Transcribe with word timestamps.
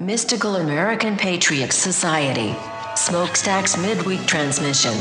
Mystical 0.00 0.56
American 0.56 1.16
Patriots 1.16 1.76
Society, 1.76 2.52
Smokestack's 2.96 3.76
midweek 3.76 4.26
transmission. 4.26 4.92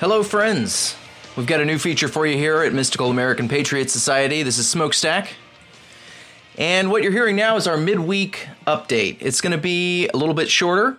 Hello, 0.00 0.24
friends. 0.24 0.96
We've 1.36 1.48
got 1.48 1.60
a 1.60 1.64
new 1.64 1.78
feature 1.78 2.06
for 2.06 2.24
you 2.28 2.36
here 2.36 2.62
at 2.62 2.72
Mystical 2.72 3.10
American 3.10 3.48
Patriot 3.48 3.90
Society. 3.90 4.44
This 4.44 4.56
is 4.56 4.68
Smokestack. 4.68 5.34
And 6.56 6.92
what 6.92 7.02
you're 7.02 7.10
hearing 7.10 7.34
now 7.34 7.56
is 7.56 7.66
our 7.66 7.76
midweek 7.76 8.46
update. 8.68 9.16
It's 9.18 9.40
going 9.40 9.50
to 9.50 9.58
be 9.58 10.06
a 10.06 10.16
little 10.16 10.34
bit 10.34 10.48
shorter. 10.48 10.96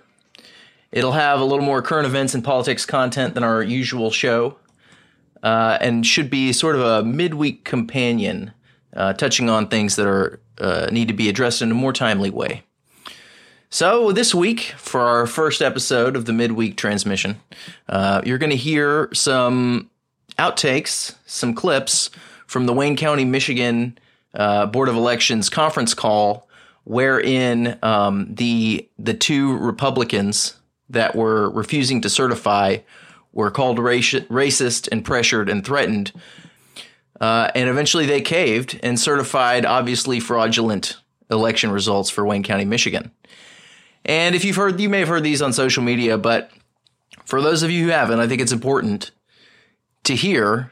It'll 0.92 1.14
have 1.14 1.40
a 1.40 1.46
little 1.46 1.64
more 1.64 1.82
current 1.82 2.06
events 2.06 2.34
and 2.34 2.44
politics 2.44 2.86
content 2.86 3.34
than 3.34 3.46
our 3.46 3.64
usual 3.64 4.12
show, 4.12 4.58
uh, 5.42 5.78
and 5.80 6.06
should 6.06 6.30
be 6.30 6.52
sort 6.52 6.76
of 6.76 6.82
a 6.82 7.02
midweek 7.08 7.64
companion, 7.64 8.52
uh, 8.94 9.14
touching 9.14 9.50
on 9.50 9.70
things 9.70 9.96
that 9.96 10.06
are 10.06 10.42
uh, 10.60 10.90
need 10.92 11.08
to 11.08 11.14
be 11.14 11.30
addressed 11.30 11.62
in 11.62 11.72
a 11.72 11.76
more 11.76 11.94
timely 11.94 12.30
way. 12.30 12.64
So, 13.70 14.12
this 14.12 14.36
week, 14.36 14.74
for 14.76 15.00
our 15.00 15.28
first 15.28 15.62
episode 15.62 16.18
of 16.18 16.26
the 16.26 16.34
midweek 16.34 16.76
transmission, 16.76 17.40
uh, 17.88 18.22
you're 18.26 18.38
going 18.38 18.50
to 18.50 18.58
hear 18.58 19.10
some 19.14 19.90
outtakes, 20.38 21.16
some 21.26 21.54
clips 21.54 22.10
from 22.48 22.66
the 22.66 22.74
Wayne 22.74 22.96
County, 22.96 23.26
Michigan 23.26 23.98
uh, 24.34 24.66
Board 24.66 24.90
of 24.90 24.96
Elections 24.96 25.50
conference 25.50 25.94
call, 25.94 26.48
wherein 26.84 27.80
um, 27.82 28.34
the 28.34 28.88
the 29.00 29.14
two 29.14 29.58
Republicans 29.58 30.58
that 30.90 31.16
were 31.16 31.50
refusing 31.50 32.02
to 32.02 32.10
certify 32.10 32.78
were 33.34 33.52
called 33.52 33.78
raci- 33.80 34.26
racist 34.28 34.88
and 34.92 35.04
pressured 35.04 35.50
and 35.50 35.66
threatened. 35.66 36.12
Uh, 37.20 37.50
and 37.56 37.70
eventually 37.70 38.06
they 38.06 38.22
caved 38.22 38.80
and 38.84 39.00
certified 39.00 39.66
obviously 39.66 40.20
fraudulent 40.20 40.98
election 41.32 41.72
results 41.72 42.10
for 42.10 42.26
Wayne 42.26 42.44
County, 42.44 42.66
Michigan. 42.66 43.12
And 44.04 44.36
if 44.36 44.46
you've 44.46 44.56
heard, 44.56 44.80
you 44.80 44.90
may 44.90 45.00
have 45.00 45.08
heard 45.08 45.24
these 45.24 45.42
on 45.42 45.54
social 45.54 45.82
media, 45.82 46.18
but 46.18 46.52
for 47.26 47.42
those 47.42 47.64
of 47.64 47.72
you 47.72 47.86
who 47.86 47.92
haven't, 47.92 48.20
I 48.20 48.28
think 48.28 48.42
it's 48.42 48.52
important 48.52 49.12
to 50.06 50.16
hear 50.16 50.72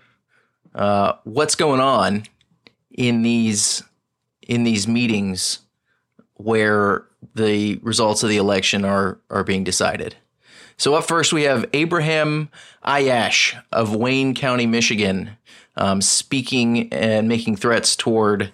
uh, 0.73 1.13
what's 1.23 1.55
going 1.55 1.81
on 1.81 2.23
in 2.91 3.21
these 3.21 3.83
in 4.41 4.63
these 4.63 4.87
meetings 4.87 5.59
where 6.35 7.05
the 7.35 7.79
results 7.81 8.23
of 8.23 8.29
the 8.29 8.37
election 8.37 8.85
are 8.85 9.19
are 9.29 9.43
being 9.43 9.63
decided. 9.63 10.15
So 10.77 10.95
up 10.95 11.05
first, 11.05 11.33
we 11.33 11.43
have 11.43 11.65
Abraham 11.73 12.49
Aiyash 12.83 13.61
of 13.71 13.95
Wayne 13.95 14.33
County, 14.33 14.65
Michigan, 14.65 15.37
um, 15.75 16.01
speaking 16.01 16.91
and 16.91 17.27
making 17.27 17.57
threats 17.57 17.95
toward 17.95 18.51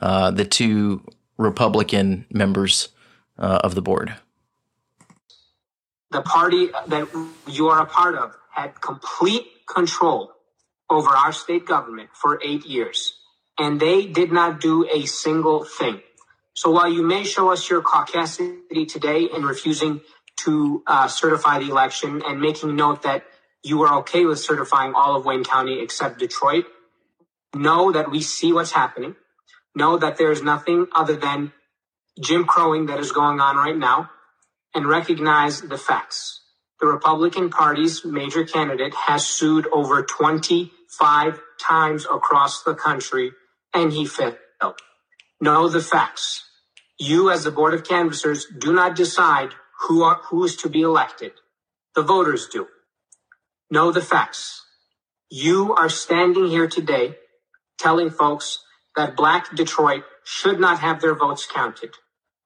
uh, 0.00 0.30
the 0.30 0.44
two 0.44 1.02
Republican 1.38 2.26
members 2.30 2.88
uh, 3.38 3.60
of 3.62 3.74
the 3.74 3.82
board. 3.82 4.14
The 6.10 6.22
party 6.22 6.70
that 6.88 7.08
you 7.46 7.68
are 7.68 7.82
a 7.82 7.86
part 7.86 8.16
of 8.16 8.34
had 8.52 8.80
complete 8.80 9.46
control 9.66 10.32
over 10.90 11.10
our 11.10 11.32
state 11.32 11.66
government 11.66 12.10
for 12.12 12.40
eight 12.44 12.66
years, 12.66 13.14
and 13.58 13.80
they 13.80 14.06
did 14.06 14.32
not 14.32 14.60
do 14.60 14.88
a 14.92 15.06
single 15.06 15.64
thing. 15.64 16.00
So 16.54 16.70
while 16.70 16.92
you 16.92 17.02
may 17.02 17.24
show 17.24 17.50
us 17.52 17.70
your 17.70 17.82
caucasity 17.82 18.88
today 18.88 19.24
in 19.24 19.44
refusing 19.44 20.00
to 20.44 20.82
uh, 20.86 21.08
certify 21.08 21.60
the 21.60 21.70
election 21.70 22.22
and 22.26 22.40
making 22.40 22.76
note 22.76 23.02
that 23.02 23.24
you 23.62 23.82
are 23.82 24.00
okay 24.00 24.24
with 24.24 24.38
certifying 24.38 24.94
all 24.94 25.16
of 25.16 25.24
Wayne 25.24 25.44
County 25.44 25.80
except 25.82 26.18
Detroit, 26.18 26.64
know 27.54 27.92
that 27.92 28.10
we 28.10 28.20
see 28.20 28.52
what's 28.52 28.72
happening. 28.72 29.16
Know 29.74 29.96
that 29.98 30.16
there's 30.18 30.42
nothing 30.42 30.86
other 30.94 31.16
than 31.16 31.52
Jim 32.20 32.44
Crowing 32.44 32.86
that 32.86 32.98
is 32.98 33.12
going 33.12 33.40
on 33.40 33.56
right 33.56 33.76
now 33.76 34.10
and 34.74 34.86
recognize 34.86 35.62
the 35.62 35.78
facts. 35.78 36.40
The 36.80 36.86
Republican 36.86 37.50
Party's 37.50 38.04
major 38.04 38.44
candidate 38.44 38.94
has 38.94 39.26
sued 39.26 39.66
over 39.72 40.02
25 40.02 41.40
times 41.60 42.06
across 42.06 42.62
the 42.62 42.74
country 42.74 43.32
and 43.74 43.92
he 43.92 44.06
failed. 44.06 44.36
Know 45.40 45.68
the 45.68 45.80
facts. 45.80 46.44
You 46.98 47.30
as 47.30 47.44
the 47.44 47.50
Board 47.50 47.74
of 47.74 47.84
Canvassers 47.84 48.46
do 48.46 48.72
not 48.72 48.96
decide 48.96 49.50
who 49.82 50.02
are, 50.02 50.20
who 50.24 50.44
is 50.44 50.56
to 50.56 50.68
be 50.68 50.82
elected. 50.82 51.32
The 51.94 52.02
voters 52.02 52.46
do. 52.46 52.68
Know 53.70 53.90
the 53.90 54.02
facts. 54.02 54.62
You 55.30 55.74
are 55.74 55.88
standing 55.88 56.46
here 56.46 56.68
today 56.68 57.16
telling 57.78 58.10
folks 58.10 58.58
that 58.96 59.16
black 59.16 59.54
Detroit 59.54 60.04
should 60.24 60.60
not 60.60 60.80
have 60.80 61.00
their 61.00 61.14
votes 61.14 61.46
counted 61.46 61.94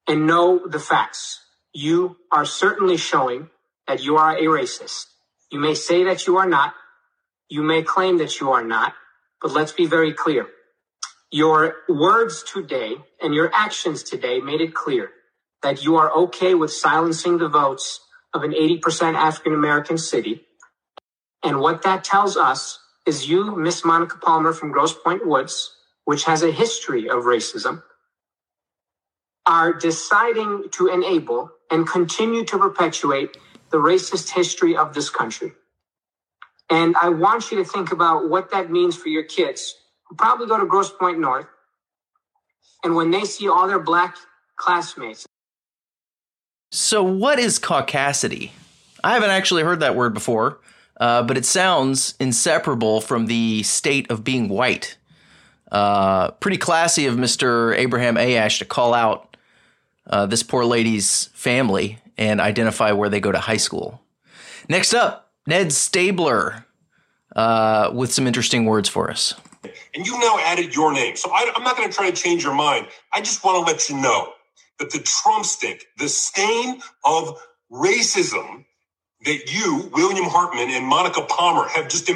and 0.07 0.27
know 0.27 0.67
the 0.67 0.79
facts. 0.79 1.41
You 1.73 2.17
are 2.31 2.45
certainly 2.45 2.97
showing 2.97 3.51
that 3.87 4.03
you 4.03 4.17
are 4.17 4.37
a 4.37 4.43
racist. 4.43 5.07
You 5.51 5.61
may 5.61 5.75
say 5.75 6.05
that 6.05 6.27
you 6.27 6.37
are 6.37 6.49
not. 6.49 6.75
You 7.49 7.63
may 7.63 7.83
claim 7.83 8.19
that 8.19 8.41
you 8.41 8.51
are 8.51 8.65
not, 8.65 8.95
but 9.41 9.53
let's 9.53 9.73
be 9.73 9.87
very 9.87 10.13
clear. 10.13 10.47
Your 11.31 11.77
words 11.89 12.43
today 12.43 12.95
and 13.21 13.35
your 13.35 13.51
actions 13.53 14.03
today 14.03 14.41
made 14.41 14.61
it 14.61 14.75
clear 14.75 15.11
that 15.63 15.85
you 15.85 15.97
are 15.97 16.13
okay 16.13 16.55
with 16.55 16.73
silencing 16.73 17.39
the 17.39 17.49
votes 17.49 18.01
of 18.33 18.43
an 18.43 18.53
80% 18.53 19.15
African 19.15 19.55
American 19.55 19.99
city. 19.99 20.43
And 21.43 21.61
what 21.61 21.83
that 21.83 22.05
tells 22.05 22.37
us 22.37 22.79
is 23.07 23.29
you, 23.29 23.57
Miss 23.57 23.85
Monica 23.85 24.17
Palmer 24.19 24.53
from 24.53 24.73
Grosse 24.73 24.95
Pointe 24.95 25.27
Woods, 25.27 25.75
which 26.05 26.25
has 26.25 26.43
a 26.43 26.51
history 26.51 27.09
of 27.09 27.25
racism, 27.25 27.83
are 29.47 29.73
deciding 29.73 30.65
to 30.73 30.89
enable 30.89 31.51
and 31.71 31.87
continue 31.87 32.45
to 32.45 32.59
perpetuate 32.59 33.37
the 33.71 33.79
racist 33.79 34.31
history 34.31 34.77
of 34.77 34.95
this 34.95 35.11
country. 35.11 35.53
And 36.71 36.97
I 36.97 37.11
want 37.11 37.51
you 37.51 37.59
to 37.59 37.65
think 37.65 37.93
about 37.93 38.29
what 38.29 38.51
that 38.53 38.71
means 38.71 38.97
for 38.97 39.09
your 39.09 39.25
kids 39.25 39.75
who 40.05 40.17
probably 40.17 40.47
go 40.47 40.59
to 40.59 40.67
Grosse 40.67 40.93
Pointe 40.93 41.19
North. 41.19 41.47
And 42.83 42.95
when 42.95 43.11
they 43.11 43.25
see 43.25 43.49
all 43.49 43.67
their 43.67 43.79
black 43.79 44.17
classmates. 44.57 45.27
So, 46.71 47.03
what 47.03 47.39
is 47.39 47.59
caucasity? 47.59 48.51
I 49.03 49.15
haven't 49.15 49.31
actually 49.31 49.63
heard 49.63 49.81
that 49.81 49.95
word 49.95 50.15
before, 50.15 50.59
uh, 51.01 51.23
but 51.23 51.37
it 51.37 51.45
sounds 51.45 52.15
inseparable 52.19 53.01
from 53.01 53.27
the 53.27 53.63
state 53.63 54.11
of 54.11 54.25
being 54.25 54.49
white. 54.49 54.97
Uh, 55.71 56.31
pretty 56.33 56.57
classy 56.57 57.07
of 57.07 57.17
Mr. 57.17 57.77
Abraham 57.77 58.17
Aiyash 58.17 58.59
to 58.59 58.65
call 58.65 58.95
out 58.95 59.37
uh, 60.07 60.27
this 60.27 60.43
poor 60.43 60.65
lady's 60.65 61.27
family 61.35 61.99
and 62.17 62.41
identify 62.41 62.93
where 62.93 63.09
they 63.09 63.21
go 63.21 63.33
to 63.33 63.39
high 63.39 63.57
school. 63.57 64.01
Next 64.69 64.95
up, 64.95 65.33
Ned 65.47 65.69
Staebler 65.69 66.65
uh, 67.37 67.91
with 67.93 68.13
some 68.13 68.27
interesting 68.27 68.65
words 68.65 68.89
for 68.89 69.11
us. 69.11 69.35
And 69.95 70.07
you 70.07 70.19
now 70.19 70.39
added 70.41 70.75
your 70.75 70.93
name. 70.93 71.17
So 71.17 71.31
I, 71.31 71.51
I'm 71.55 71.63
not 71.63 71.77
going 71.77 71.89
to 71.89 71.95
try 71.95 72.11
to 72.11 72.17
change 72.17 72.45
your 72.45 72.55
mind. 72.55 72.87
I 73.13 73.21
just 73.21 73.45
want 73.45 73.67
to 73.67 73.73
let 73.73 73.89
you 73.89 73.97
know 73.97 74.33
that 74.79 74.91
the 74.91 74.99
Trump 74.99 75.45
stick, 75.45 75.87
the 75.99 76.09
stain 76.09 76.81
of 77.05 77.41
racism 77.71 78.65
that 79.25 79.53
you, 79.53 79.91
William 79.93 80.27
Hartman, 80.27 80.71
and 80.71 80.85
Monica 80.85 81.23
Palmer 81.23 81.69
have 81.69 81.89
just 81.89 82.07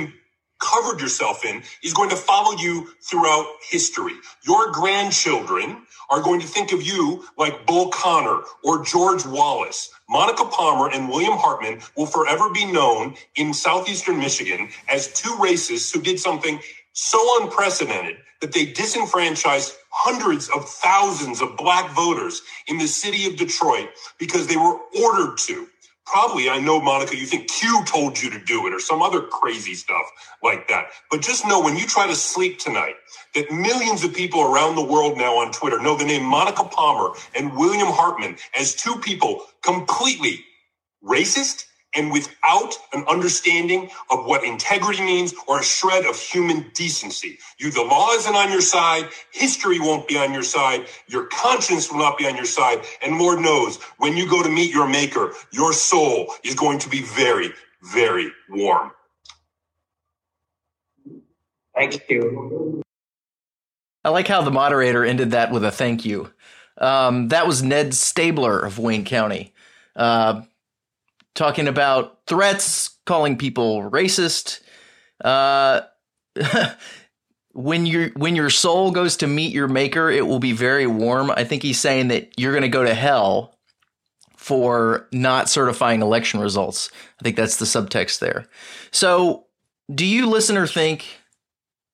covered 0.60 1.00
yourself 1.00 1.44
in 1.44 1.62
is 1.82 1.94
going 1.94 2.10
to 2.10 2.16
follow 2.16 2.58
you 2.58 2.88
throughout 3.02 3.46
history. 3.68 4.14
Your 4.46 4.72
grandchildren 4.72 5.82
are 6.10 6.22
going 6.22 6.40
to 6.40 6.46
think 6.46 6.72
of 6.72 6.82
you 6.82 7.24
like 7.38 7.66
Bull 7.66 7.90
Connor 7.90 8.40
or 8.64 8.84
George 8.84 9.26
Wallace. 9.26 9.90
Monica 10.08 10.44
Palmer 10.46 10.90
and 10.90 11.08
William 11.08 11.34
Hartman 11.38 11.80
will 11.96 12.06
forever 12.06 12.50
be 12.50 12.64
known 12.64 13.16
in 13.36 13.54
southeastern 13.54 14.18
Michigan 14.18 14.70
as 14.88 15.12
two 15.12 15.30
racists 15.36 15.92
who 15.94 16.00
did 16.02 16.20
something 16.20 16.60
so 16.92 17.42
unprecedented 17.42 18.16
that 18.40 18.52
they 18.52 18.66
disenfranchised 18.66 19.74
hundreds 19.90 20.48
of 20.50 20.68
thousands 20.68 21.42
of 21.42 21.56
black 21.56 21.90
voters 21.92 22.42
in 22.68 22.78
the 22.78 22.88
city 22.88 23.26
of 23.26 23.36
Detroit 23.36 23.90
because 24.18 24.46
they 24.46 24.56
were 24.56 24.78
ordered 25.02 25.38
to 25.38 25.68
probably 26.10 26.50
I 26.50 26.60
know 26.60 26.80
Monica, 26.80 27.16
you 27.16 27.26
think 27.26 27.50
Q 27.50 27.84
told 27.86 28.22
you 28.22 28.30
to 28.30 28.40
do 28.40 28.66
it 28.68 28.74
or 28.74 28.80
some 28.80 29.02
other 29.02 29.22
crazy 29.22 29.74
stuff 29.74 30.06
like 30.42 30.68
that. 30.68 30.88
But 31.10 31.22
just 31.22 31.46
know 31.46 31.60
when 31.62 31.76
you 31.76 31.86
try 31.86 32.06
to 32.08 32.16
sleep 32.16 32.58
tonight 32.60 32.96
that 33.34 33.52
millions 33.52 34.04
of 34.04 34.14
people 34.14 34.42
around 34.42 34.76
the 34.76 34.84
world 34.84 35.18
now 35.18 35.38
on 35.38 35.52
Twitter 35.52 35.80
know 35.80 35.96
the 35.96 36.06
name 36.06 36.24
Monica 36.24 36.64
Palmer 36.64 37.14
and 37.36 37.56
William 37.56 37.88
Hartman 37.88 38.36
as 38.58 38.74
two 38.74 38.96
people 38.96 39.44
completely 39.62 40.44
racist 41.04 41.66
and 41.94 42.12
without 42.12 42.74
an 42.92 43.04
understanding 43.08 43.90
of 44.10 44.26
what 44.26 44.44
integrity 44.44 45.02
means 45.02 45.34
or 45.46 45.60
a 45.60 45.62
shred 45.62 46.04
of 46.04 46.18
human 46.18 46.70
decency. 46.74 47.38
You, 47.58 47.70
the 47.70 47.82
law 47.82 48.10
isn't 48.12 48.34
on 48.34 48.50
your 48.50 48.60
side. 48.60 49.08
History 49.32 49.80
won't 49.80 50.06
be 50.06 50.18
on 50.18 50.32
your 50.32 50.42
side. 50.42 50.86
Your 51.06 51.26
conscience 51.26 51.90
will 51.90 51.98
not 51.98 52.18
be 52.18 52.26
on 52.26 52.36
your 52.36 52.44
side. 52.44 52.82
And 53.02 53.18
Lord 53.18 53.40
knows 53.40 53.76
when 53.98 54.16
you 54.16 54.28
go 54.28 54.42
to 54.42 54.50
meet 54.50 54.72
your 54.72 54.88
maker, 54.88 55.32
your 55.50 55.72
soul 55.72 56.34
is 56.44 56.54
going 56.54 56.78
to 56.80 56.88
be 56.88 57.02
very, 57.02 57.52
very 57.82 58.30
warm. 58.50 58.92
Thank 61.74 62.08
you. 62.08 62.82
I 64.04 64.10
like 64.10 64.28
how 64.28 64.42
the 64.42 64.50
moderator 64.50 65.04
ended 65.04 65.30
that 65.30 65.50
with 65.52 65.64
a 65.64 65.70
thank 65.70 66.04
you. 66.04 66.30
Um, 66.76 67.28
that 67.28 67.46
was 67.46 67.62
Ned 67.62 67.90
Staebler 67.90 68.64
of 68.64 68.78
Wayne 68.78 69.04
County. 69.04 69.52
Uh, 69.96 70.42
talking 71.38 71.68
about 71.68 72.18
threats, 72.26 72.98
calling 73.06 73.38
people 73.38 73.88
racist. 73.88 74.60
Uh, 75.24 75.82
when 77.52 77.86
your 77.86 78.08
when 78.10 78.34
your 78.36 78.50
soul 78.50 78.90
goes 78.90 79.16
to 79.18 79.26
meet 79.26 79.54
your 79.54 79.68
maker, 79.68 80.10
it 80.10 80.26
will 80.26 80.40
be 80.40 80.52
very 80.52 80.86
warm. 80.86 81.30
I 81.30 81.44
think 81.44 81.62
he's 81.62 81.78
saying 81.78 82.08
that 82.08 82.32
you're 82.36 82.52
going 82.52 82.62
to 82.62 82.68
go 82.68 82.84
to 82.84 82.92
hell 82.92 83.56
for 84.36 85.08
not 85.12 85.48
certifying 85.48 86.02
election 86.02 86.40
results. 86.40 86.90
I 87.20 87.22
think 87.22 87.36
that's 87.36 87.56
the 87.56 87.66
subtext 87.66 88.18
there. 88.18 88.46
So, 88.90 89.46
do 89.94 90.04
you 90.04 90.26
listener 90.28 90.66
think 90.66 91.06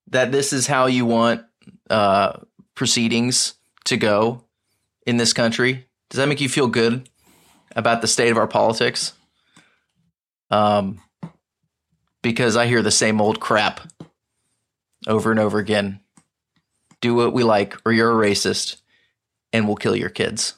that 0.08 0.32
this 0.32 0.52
is 0.54 0.66
how 0.66 0.86
you 0.86 1.04
want 1.04 1.42
uh, 1.90 2.38
proceedings 2.74 3.54
to 3.84 3.98
go 3.98 4.44
in 5.06 5.18
this 5.18 5.34
country? 5.34 5.86
Does 6.08 6.16
that 6.16 6.28
make 6.28 6.40
you 6.40 6.48
feel 6.48 6.66
good 6.66 7.10
about 7.76 8.00
the 8.00 8.08
state 8.08 8.30
of 8.30 8.38
our 8.38 8.48
politics? 8.48 9.12
Um, 10.54 11.00
because 12.22 12.56
I 12.56 12.66
hear 12.66 12.80
the 12.80 12.92
same 12.92 13.20
old 13.20 13.40
crap 13.40 13.80
over 15.08 15.32
and 15.32 15.40
over 15.40 15.58
again. 15.58 16.00
Do 17.00 17.14
what 17.14 17.32
we 17.32 17.42
like, 17.42 17.76
or 17.84 17.92
you're 17.92 18.22
a 18.22 18.30
racist, 18.30 18.76
and 19.52 19.66
we'll 19.66 19.76
kill 19.76 19.96
your 19.96 20.10
kids. 20.10 20.54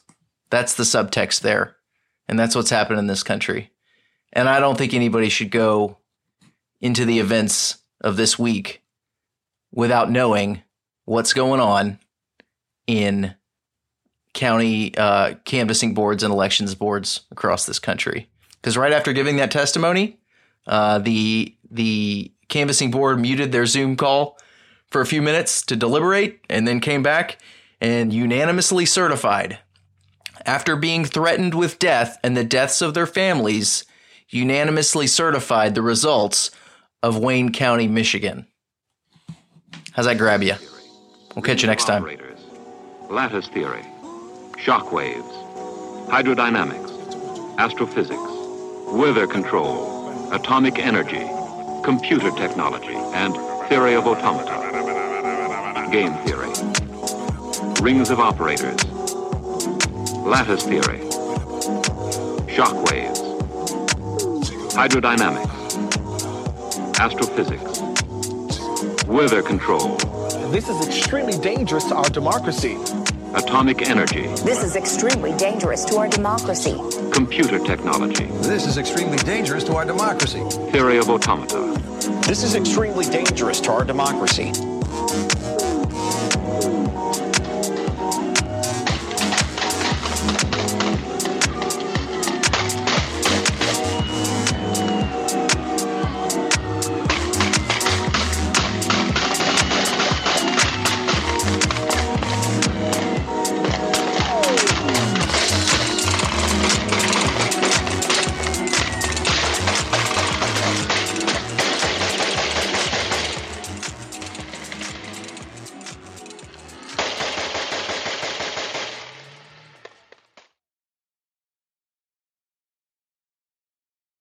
That's 0.50 0.74
the 0.74 0.84
subtext 0.84 1.40
there. 1.40 1.76
And 2.28 2.38
that's 2.38 2.54
what's 2.54 2.70
happened 2.70 2.98
in 2.98 3.06
this 3.06 3.22
country. 3.22 3.70
And 4.32 4.48
I 4.48 4.60
don't 4.60 4.76
think 4.76 4.92
anybody 4.92 5.30
should 5.30 5.50
go 5.50 5.96
into 6.80 7.06
the 7.06 7.18
events 7.18 7.78
of 8.02 8.16
this 8.16 8.38
week 8.38 8.82
without 9.72 10.10
knowing 10.10 10.62
what's 11.06 11.32
going 11.32 11.60
on 11.60 11.98
in 12.86 13.34
county 14.34 14.94
uh, 14.96 15.34
canvassing 15.44 15.94
boards 15.94 16.22
and 16.22 16.32
elections 16.32 16.74
boards 16.74 17.22
across 17.30 17.64
this 17.64 17.78
country. 17.78 18.28
Because 18.66 18.76
right 18.76 18.92
after 18.92 19.12
giving 19.12 19.36
that 19.36 19.52
testimony, 19.52 20.18
uh, 20.66 20.98
the 20.98 21.54
the 21.70 22.32
canvassing 22.48 22.90
board 22.90 23.20
muted 23.20 23.52
their 23.52 23.64
Zoom 23.64 23.94
call 23.94 24.40
for 24.88 25.00
a 25.00 25.06
few 25.06 25.22
minutes 25.22 25.62
to 25.66 25.76
deliberate, 25.76 26.40
and 26.50 26.66
then 26.66 26.80
came 26.80 27.00
back 27.00 27.38
and 27.80 28.12
unanimously 28.12 28.84
certified, 28.84 29.60
after 30.44 30.74
being 30.74 31.04
threatened 31.04 31.54
with 31.54 31.78
death 31.78 32.18
and 32.24 32.36
the 32.36 32.42
deaths 32.42 32.82
of 32.82 32.94
their 32.94 33.06
families, 33.06 33.84
unanimously 34.30 35.06
certified 35.06 35.76
the 35.76 35.82
results 35.82 36.50
of 37.04 37.16
Wayne 37.16 37.52
County, 37.52 37.86
Michigan. 37.86 38.48
How's 39.92 40.06
that 40.06 40.18
grab 40.18 40.42
you? 40.42 40.54
We'll 41.36 41.44
catch 41.44 41.62
you 41.62 41.68
next 41.68 41.84
time. 41.84 42.04
Lattice 43.08 43.46
theory, 43.46 43.84
shock 44.58 44.90
waves, 44.90 45.22
hydrodynamics, 46.08 47.58
astrophysics 47.58 48.35
weather 48.86 49.26
control, 49.26 50.32
atomic 50.32 50.78
energy, 50.78 51.28
computer 51.82 52.30
technology, 52.30 52.94
and 52.94 53.34
theory 53.68 53.94
of 53.94 54.06
automata. 54.06 54.62
Game 55.90 56.14
theory, 56.24 56.52
rings 57.82 58.10
of 58.10 58.20
operators, 58.20 58.84
lattice 60.24 60.64
theory, 60.64 61.00
shock 62.48 62.74
waves, 62.90 63.20
hydrodynamics, 64.74 65.50
astrophysics, 66.98 67.80
weather 69.06 69.42
control. 69.42 69.96
This 70.50 70.68
is 70.68 70.86
extremely 70.86 71.38
dangerous 71.38 71.84
to 71.84 71.96
our 71.96 72.08
democracy. 72.08 72.76
Atomic 73.36 73.82
energy. 73.82 74.22
This 74.44 74.64
is 74.64 74.76
extremely 74.76 75.34
dangerous 75.36 75.84
to 75.84 75.96
our 75.98 76.08
democracy. 76.08 76.80
Computer 77.12 77.58
technology. 77.58 78.24
This 78.40 78.66
is 78.66 78.78
extremely 78.78 79.18
dangerous 79.18 79.62
to 79.64 79.76
our 79.76 79.84
democracy. 79.84 80.42
Theory 80.72 80.96
of 80.96 81.10
automata. 81.10 81.78
This 82.26 82.42
is 82.42 82.54
extremely 82.54 83.04
dangerous 83.04 83.60
to 83.60 83.72
our 83.72 83.84
democracy. 83.84 84.52